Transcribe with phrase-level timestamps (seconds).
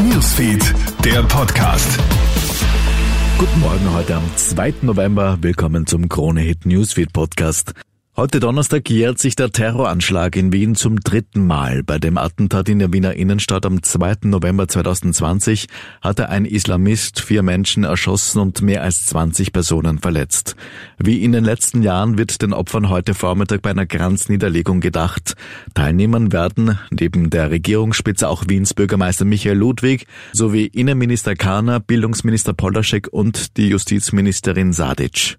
[0.00, 0.74] Newsfeed,
[1.04, 1.98] der Podcast.
[3.38, 4.74] Guten Morgen heute am 2.
[4.82, 5.38] November.
[5.40, 7.74] Willkommen zum Krone Hit Newsfeed Podcast.
[8.18, 11.84] Heute Donnerstag jährt sich der Terroranschlag in Wien zum dritten Mal.
[11.84, 14.14] Bei dem Attentat in der Wiener Innenstadt am 2.
[14.24, 15.68] November 2020
[16.02, 20.56] hatte ein Islamist vier Menschen erschossen und mehr als 20 Personen verletzt.
[20.98, 25.36] Wie in den letzten Jahren wird den Opfern heute Vormittag bei einer Kranzniederlegung gedacht.
[25.74, 33.06] Teilnehmern werden neben der Regierungsspitze auch Wiens Bürgermeister Michael Ludwig sowie Innenminister Kahner, Bildungsminister Polaschek
[33.12, 35.38] und die Justizministerin Sadic.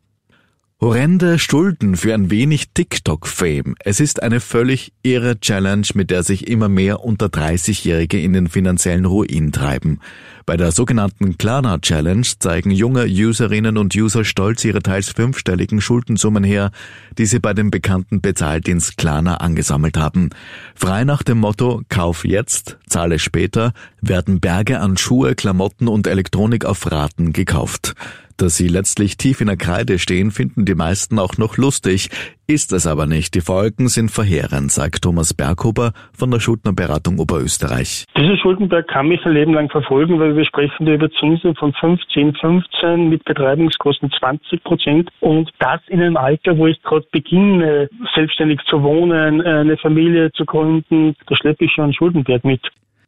[0.81, 3.75] Horrende Schulden für ein wenig TikTok-Fame.
[3.83, 8.47] Es ist eine völlig irre Challenge, mit der sich immer mehr unter 30-Jährige in den
[8.47, 9.99] finanziellen Ruin treiben.
[10.45, 16.45] Bei der sogenannten Klarna Challenge zeigen junge Userinnen und User stolz ihre teils fünfstelligen Schuldensummen
[16.45, 16.71] her,
[17.17, 20.29] die sie bei dem bekannten Bezahldienst Klarna angesammelt haben.
[20.75, 26.63] Frei nach dem Motto Kauf jetzt, zahle später, werden Berge an Schuhe, Klamotten und Elektronik
[26.63, 27.95] auf Raten gekauft.
[28.39, 32.09] Dass sie letztlich tief in der Kreide stehen, finden die meisten auch noch lustig,
[32.47, 33.35] ist es aber nicht.
[33.35, 38.05] Die Folgen sind verheerend, sagt Thomas Berghuber von der Schuldnerberatung Oberösterreich.
[38.15, 41.73] Dieser Schuldenberg kann mich ein Leben lang verfolgen, weil wir sprechen da über Zinsen von
[41.73, 47.89] 15, 15 mit Betreibungskosten 20 Prozent und das in einem Alter, wo ich gerade beginne,
[48.15, 52.61] selbstständig zu wohnen, eine Familie zu gründen, da schleppe ich schon einen Schuldenberg mit.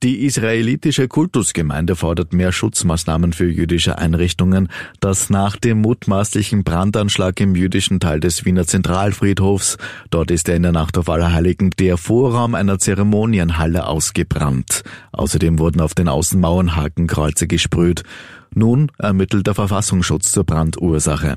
[0.04, 4.68] Die israelitische Kultusgemeinde fordert mehr Schutzmaßnahmen für jüdische Einrichtungen,
[5.00, 9.78] dass nach dem mutmaßlichen Brandanschlag im jüdischen Teil des Wiener Zentralfriedhofs,
[10.10, 14.82] dort ist er in der Nacht auf Allerheiligen, der Vorraum einer Zeremonienhalle ausgebrannt.
[15.12, 18.02] Außerdem wurden auf den Außenmauern Hakenkreuze gesprüht.
[18.56, 21.36] Nun ermittelt der Verfassungsschutz zur Brandursache.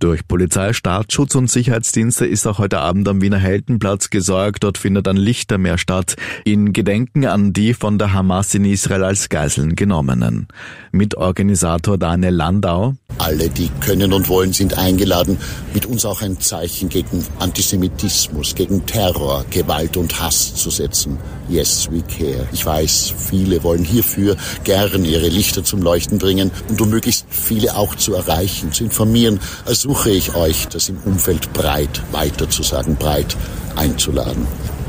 [0.00, 4.62] Durch Polizei, Staatsschutz und Sicherheitsdienste ist auch heute Abend am Wiener Heldenplatz gesorgt.
[4.62, 9.28] Dort findet ein Lichtermeer statt, in Gedenken an die von der Hamas in Israel als
[9.28, 10.46] Geiseln genommenen.
[10.92, 12.94] Mitorganisator Daniel Landau.
[13.18, 15.36] Alle, die können und wollen, sind eingeladen,
[15.74, 21.18] mit uns auch ein Zeichen gegen Antisemitismus, gegen Terror, Gewalt und Hass zu setzen.
[21.48, 22.46] Yes, we care.
[22.52, 27.74] Ich weiß, viele wollen hierfür gern ihre Lichter zum Leuchten bringen und um möglichst viele
[27.74, 29.40] auch zu erreichen, zu informieren.
[29.64, 33.34] Also ersuche ich euch, das im Umfeld breit, weiter zu sagen, breit
[33.74, 34.46] einzuladen.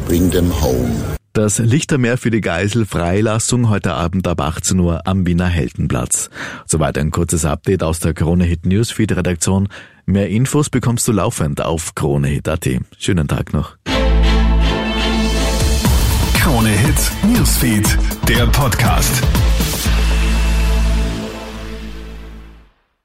[0.08, 0.92] Bring them home.
[1.32, 6.30] Das Lichtermeer für die Geiselfreilassung heute Abend ab 18 Uhr am Wiener Heldenplatz.
[6.66, 9.70] Soweit ein kurzes Update aus der Krone Hit Newsfeed Redaktion.
[10.06, 12.68] Mehr Infos bekommst du laufend auf kronehit.at.
[12.98, 13.78] Schönen Tag noch.
[16.34, 19.24] Krone Hit Newsfeed, der Podcast.